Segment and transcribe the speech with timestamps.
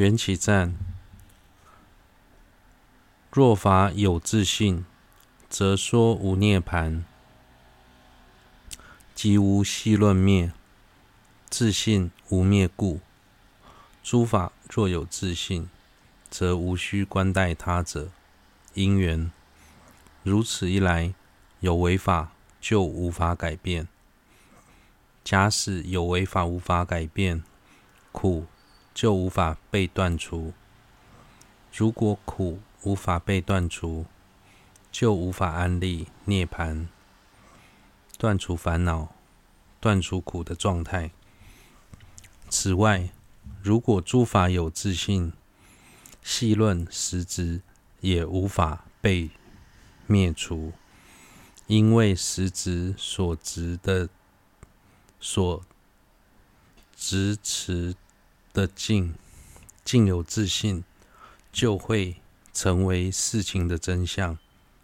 [0.00, 0.74] 缘起赞。
[3.30, 4.86] 若法有自性，
[5.50, 7.02] 则说无涅槃，
[9.14, 10.54] 即无戏论灭，
[11.50, 13.00] 自性无灭故。
[14.02, 15.68] 诸法若有自性，
[16.30, 18.08] 则无须观待他者。
[18.72, 19.30] 因缘
[20.22, 21.12] 如此一来，
[21.58, 23.86] 有为法就无法改变。
[25.22, 27.44] 假使有为法无法改变，
[28.12, 28.46] 苦
[28.92, 30.52] 就无法被断除。
[31.72, 34.06] 如果苦无法被断除，
[34.90, 36.88] 就无法安立涅槃，
[38.18, 39.14] 断除烦恼，
[39.80, 41.12] 断除苦的状态。
[42.48, 43.10] 此外，
[43.62, 45.32] 如果诸法有自性，
[46.22, 47.62] 细论实执
[48.00, 49.30] 也无法被
[50.06, 50.72] 灭除，
[51.68, 54.08] 因为实执所执的、
[55.20, 55.64] 所
[56.96, 57.94] 执持
[58.52, 59.14] 的境，
[59.84, 60.84] 境有自信，
[61.52, 62.16] 就会。
[62.52, 64.36] 成为事情的真相，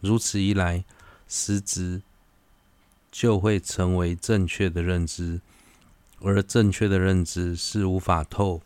[0.00, 0.84] 如此一来，
[1.26, 2.02] 实执
[3.10, 5.40] 就会成为正确的认知，
[6.20, 8.62] 而正确的认知是无法透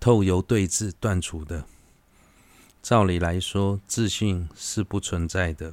[0.00, 1.64] 透由对治断除的。
[2.82, 5.72] 照理来说，自信是不存在的。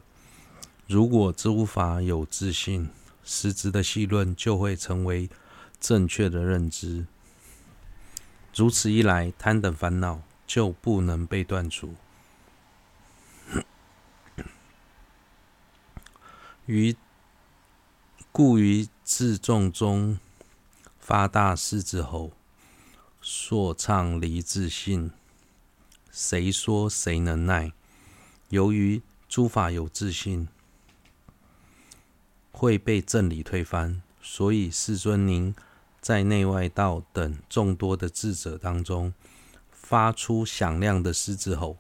[0.88, 2.88] 如果诸法有自信，
[3.26, 5.28] 实执的戏论就会成为
[5.82, 7.08] 正确的认知。
[8.60, 10.22] 如此一来，贪等烦恼。
[10.50, 11.94] 就不能被断除。
[16.66, 16.96] 于
[18.32, 20.18] 故于自众中
[21.00, 22.32] 发大誓之后，
[23.22, 25.12] 说唱离自信，
[26.12, 27.72] 谁说谁能耐？
[28.48, 30.48] 由于诸法有自信，
[32.52, 35.54] 会被正理推翻，所以世尊您
[36.10, 39.14] 在内外道等众多的智者当中。
[39.72, 41.78] 发出响亮的狮子吼，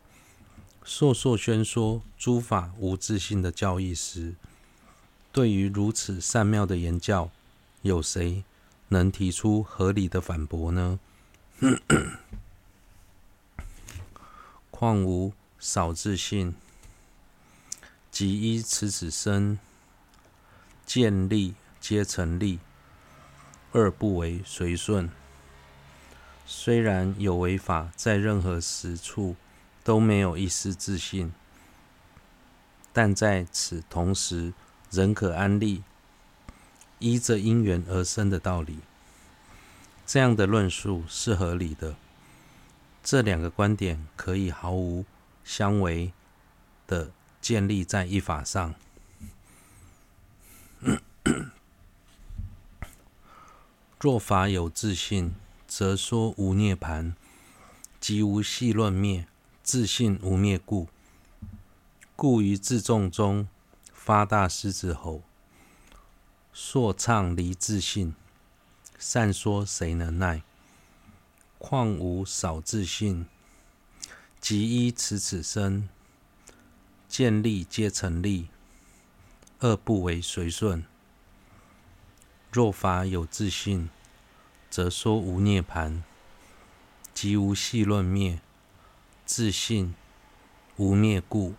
[0.85, 4.35] 烁烁宣说诸法无自性的教义时，
[5.31, 7.31] 对于如此善妙的言教，
[7.81, 8.43] 有谁
[8.89, 10.99] 能提出合理的反驳呢？
[14.69, 16.53] 况无少自性，
[18.11, 19.57] 即依此此生，
[20.85, 22.59] 见利皆成利，
[23.71, 25.09] 二不为随顺。
[26.45, 29.35] 虽然有为法在任何时处
[29.83, 31.31] 都没有一丝自信，
[32.91, 34.53] 但在此同时
[34.89, 35.83] 仍可安立
[36.97, 38.79] 依着因缘而生的道理。
[40.07, 41.95] 这样的论述是合理的。
[43.03, 45.05] 这两个观点可以毫无
[45.43, 46.11] 相违
[46.87, 48.73] 的建立在一法上。
[53.99, 55.35] 若法有自信。
[55.69, 57.13] 则说无涅槃，
[57.99, 59.27] 即无系论灭，
[59.61, 60.87] 自信无灭故。
[62.15, 63.47] 故于自众中
[63.93, 65.21] 发大狮子吼，
[66.51, 68.15] 说唱离自信，
[68.97, 70.41] 善说谁能耐？
[71.59, 73.27] 况无少自信，
[74.41, 75.87] 即依此此生，
[77.07, 78.47] 见利皆成利，
[79.59, 80.83] 二不为随顺。
[82.51, 83.89] 若法有自信。
[84.69, 86.03] 则说无涅槃，
[87.11, 88.39] 即无系论灭，
[89.25, 89.95] 自信
[90.77, 91.55] 无灭故。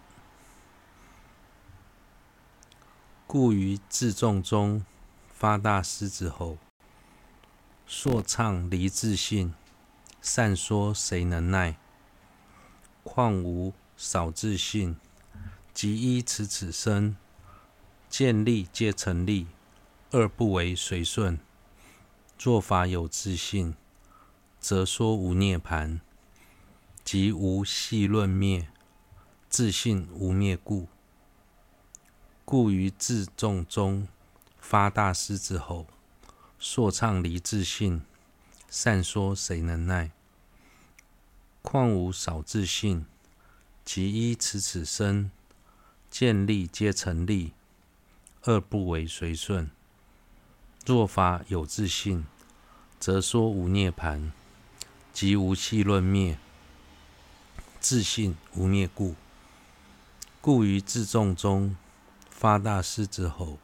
[3.26, 4.84] 故于自众中
[5.32, 6.56] 发大狮子吼，
[7.84, 9.52] 说唱离自信，
[10.22, 11.76] 善说谁能耐？
[13.02, 14.94] 况无少自信，
[15.74, 17.16] 即依此此生，
[18.08, 19.48] 见利皆成利，
[20.12, 21.38] 二不为随顺。
[22.36, 23.76] 若法有自信，
[24.58, 26.00] 则说无涅槃，
[27.04, 28.66] 即无戏论灭，
[29.48, 30.88] 自信无灭故。
[32.44, 34.08] 故于自众中
[34.58, 35.86] 发大师之后，
[36.58, 38.02] 说唱离自信，
[38.68, 40.10] 善说谁能耐？
[41.62, 43.06] 况无少自信，
[43.84, 45.30] 即依此此身，
[46.10, 47.52] 见利皆成利，
[48.42, 49.70] 二不为随顺。
[50.86, 52.26] 若法有自信，
[52.98, 54.30] 则说无涅槃，
[55.12, 56.38] 即无戏论灭，
[57.78, 59.14] 自信无灭故。
[60.40, 61.76] 故于自众中
[62.30, 63.58] 发大狮子吼，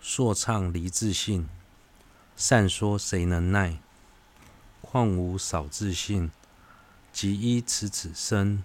[0.00, 1.48] 说唱离自信，
[2.36, 3.78] 善说谁能耐？
[4.80, 6.30] 况无少自信，
[7.12, 8.64] 即依此此生，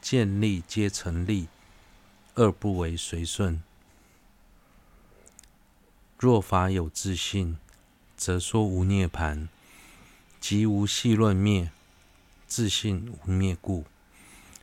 [0.00, 1.48] 见利皆成利，
[2.34, 3.62] 二不为随顺。
[6.22, 7.56] 若法有自信，
[8.14, 9.48] 则说无涅槃，
[10.38, 11.70] 即无戏论灭，
[12.46, 13.86] 自信无灭故。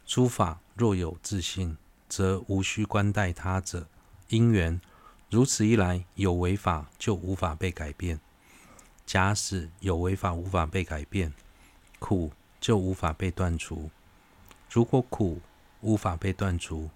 [0.05, 1.75] 诸法若有自信，
[2.07, 3.87] 则无须观待他者。
[4.27, 4.79] 因缘
[5.31, 8.19] 如此一来，有为法就无法被改变。
[9.07, 11.33] 假使有为法无法被改变，
[11.97, 12.31] 苦
[12.61, 13.89] 就无法被断除。
[14.69, 15.41] 如果苦
[15.81, 16.91] 无法被断除，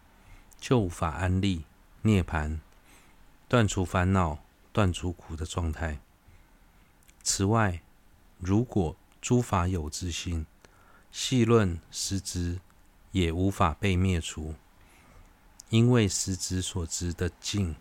[0.60, 1.64] 就无法安立
[2.04, 2.60] 涅槃，
[3.50, 4.38] 断除烦恼，
[4.72, 6.00] 断除苦的状态。
[7.24, 7.82] 此外，
[8.40, 10.46] 如果诸法有自性，
[11.12, 12.60] 细论实执
[13.12, 14.56] 也无法被灭除，
[15.70, 17.76] 因为实执所执的境，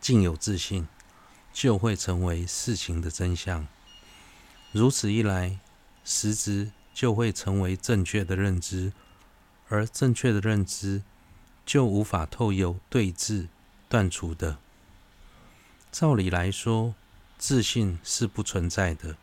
[0.00, 0.86] 境有自信，
[1.52, 3.66] 就会成为事情的真相。
[4.72, 5.58] 如此一来，
[6.04, 8.92] 实执就会成为正确的认知，
[9.68, 11.02] 而正确的认知
[11.64, 13.48] 就无法透由对治
[13.88, 14.58] 断除的。
[15.98, 16.94] 照理来说，
[17.38, 19.16] 自信是不存在的。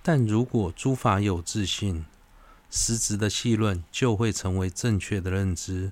[0.00, 2.04] 但如果诸法有自信，
[2.70, 5.90] 实质的细论就会成为正确的认知。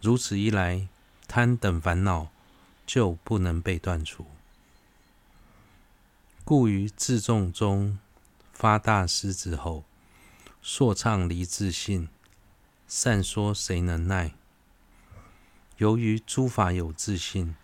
[0.00, 0.88] 如此一来，
[1.28, 2.26] 贪等烦恼
[2.84, 4.26] 就不能被断除。
[6.44, 8.00] 故于自众中
[8.52, 9.84] 发大师之后，
[10.60, 12.08] 说唱离自信，
[12.88, 14.34] 善说谁能耐？
[15.76, 17.54] 由于诸法有自信。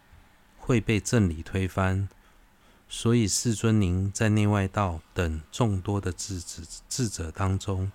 [0.70, 2.08] 会被正理推翻，
[2.88, 7.90] 所以世尊您在内外道等众多的智智智者当中，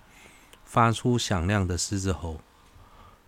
[0.66, 2.42] 发出响亮的狮子吼，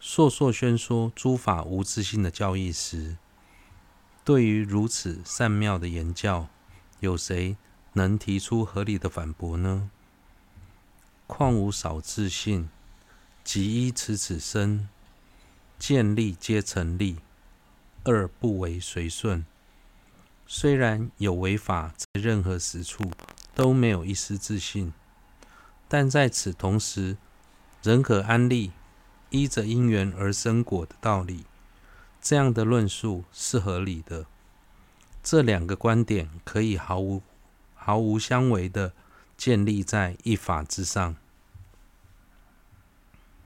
[0.02, 3.16] 烁烁宣说诸法无自性的教义时，
[4.22, 6.48] 对于如此善妙的言教，
[7.00, 7.56] 有谁
[7.94, 9.88] 能提出合理的反驳呢？
[11.26, 12.68] 况无少自性，
[13.42, 14.90] 即依此此身，
[15.78, 17.16] 见利皆成利。
[18.10, 19.44] 二不为随顺，
[20.46, 23.10] 虽然有违法在任何实处
[23.54, 24.94] 都没有一丝自信，
[25.86, 27.18] 但在此同时，
[27.82, 28.72] 仍可安立
[29.28, 31.44] 依着因缘而生果的道理。
[32.22, 34.24] 这样的论述是合理的。
[35.22, 37.22] 这两个观点可以毫无
[37.74, 38.94] 毫无相违的
[39.36, 41.14] 建立在一法之上。